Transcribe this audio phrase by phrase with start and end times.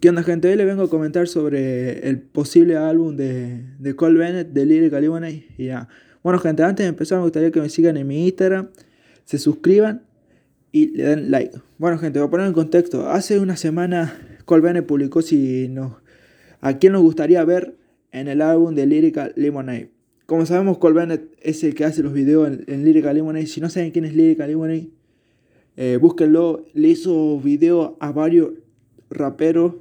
[0.00, 0.48] ¿Qué onda gente?
[0.48, 5.02] Hoy les vengo a comentar sobre el posible álbum de, de Cole Bennett de Lyrical
[5.02, 5.88] Lemonade y ya.
[6.22, 8.68] Bueno gente, antes de empezar me gustaría que me sigan en mi Instagram,
[9.24, 10.04] se suscriban
[10.70, 11.58] y le den like.
[11.78, 13.08] Bueno gente, voy a poner en contexto.
[13.10, 15.94] Hace una semana Cole Bennett publicó si nos,
[16.60, 17.74] a quién nos gustaría ver
[18.12, 19.90] en el álbum de Lyrical Lemonade.
[20.26, 23.46] Como sabemos, Cole Bennett es el que hace los videos en, en Lyrical Lemonade.
[23.46, 24.90] Si no saben quién es Lyrical Lemonade,
[25.76, 26.66] eh, búsquenlo.
[26.72, 28.50] Le hizo video a varios
[29.10, 29.74] raperos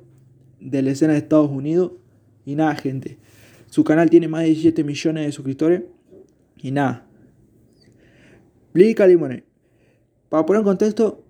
[0.60, 1.94] de la escena de Estados Unidos.
[2.46, 3.18] Y nada, gente.
[3.70, 5.84] Su canal tiene más de 17 millones de suscriptores.
[6.58, 7.06] Y nada.
[8.74, 9.44] Lyrical Lemonade.
[10.30, 11.24] Para poner en contexto,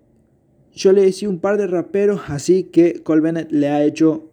[0.72, 4.30] yo le decía un par de raperos así que Cole Bennett le ha hecho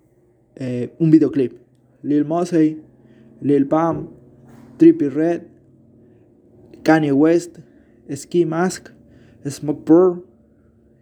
[0.55, 1.53] eh, un videoclip.
[2.01, 2.81] Lil Mosey,
[3.41, 4.09] Lil Pam,
[4.77, 5.43] Trippy Red,
[6.83, 7.59] Kanye West,
[8.13, 8.89] Ski Mask,
[9.47, 10.23] Smoke Pearl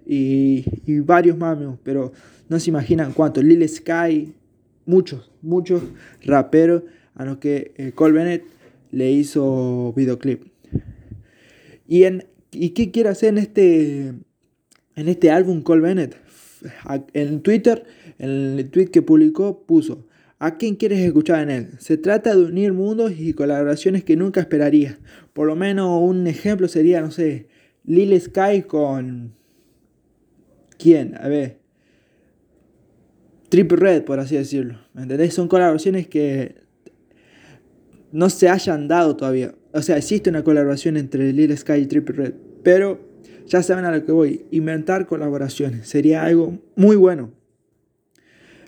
[0.06, 2.12] y, y varios más, pero
[2.50, 3.44] no se imaginan cuántos.
[3.44, 4.34] Lil Sky,
[4.86, 5.84] muchos, muchos
[6.24, 6.84] raperos
[7.16, 8.44] a los que eh, Cole Bennett
[8.92, 10.44] le hizo videoclip.
[11.88, 14.14] ¿Y, en, ¿Y qué quiere hacer en este,
[14.96, 16.18] en este álbum Cole Bennett?
[17.14, 17.84] En Twitter,
[18.20, 20.06] en el tweet que publicó, puso
[20.44, 21.70] ¿A quién quieres escuchar en él?
[21.80, 24.98] Se trata de unir mundos y colaboraciones que nunca esperarías.
[25.32, 27.48] Por lo menos un ejemplo sería, no sé,
[27.86, 29.36] Lil Sky con...
[30.84, 31.16] ¿Quién?
[31.16, 31.60] A ver.
[33.48, 34.80] Triple Red, por así decirlo.
[34.94, 35.34] ¿Me entendés?
[35.34, 36.56] Son colaboraciones que
[38.12, 39.56] no se hayan dado todavía.
[39.72, 42.34] O sea, existe una colaboración entre Lil Sky y Triple Red.
[42.64, 43.00] Pero
[43.48, 44.46] ya saben a lo que voy.
[44.52, 45.88] Inventar colaboraciones.
[45.88, 47.32] Sería algo muy bueno.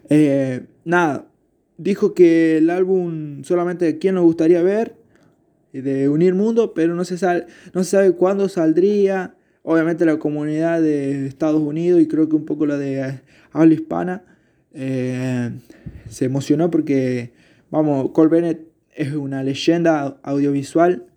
[0.09, 1.27] Eh, nada
[1.77, 4.95] dijo que el álbum solamente quién nos gustaría ver
[5.73, 9.35] de Unir Mundo, pero no se sabe, no se sabe cuándo saldría.
[9.67, 13.19] Obviamente la comunidad de Estados Unidos y creo que un poco la de
[13.52, 14.22] habla hispana
[14.75, 15.49] eh,
[16.07, 17.33] se emocionó porque,
[17.72, 21.07] vamos, Cole Bennett es una leyenda audiovisual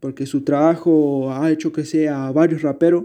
[0.00, 3.04] porque su trabajo ha hecho que sea varios raperos.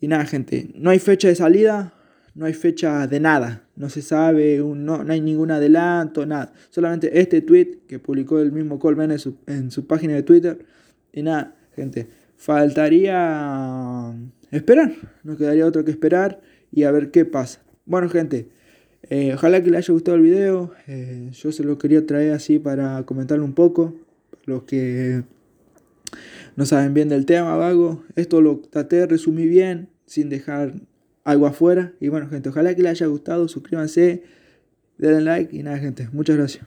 [0.00, 1.92] Y nada, gente, no hay fecha de salida,
[2.34, 6.54] no hay fecha de nada, no se sabe, no, no, hay ningún adelanto, nada.
[6.70, 10.64] Solamente este tweet que publicó el mismo Colman en su, en su página de Twitter.
[11.12, 12.08] Y nada, gente,
[12.42, 14.12] faltaría
[14.50, 14.92] esperar,
[15.22, 16.40] no quedaría otro que esperar
[16.72, 17.62] y a ver qué pasa.
[17.86, 18.48] Bueno, gente,
[19.10, 20.72] eh, ojalá que les haya gustado el video.
[20.88, 23.94] Eh, yo se lo quería traer así para comentarlo un poco.
[24.44, 25.22] Los que
[26.56, 28.02] no saben bien del tema, vago.
[28.16, 30.74] Esto lo traté de resumir bien, sin dejar
[31.22, 31.92] algo afuera.
[32.00, 33.46] Y bueno, gente, ojalá que les haya gustado.
[33.46, 34.24] Suscríbanse,
[34.98, 36.08] denle like y nada, gente.
[36.12, 36.66] Muchas gracias.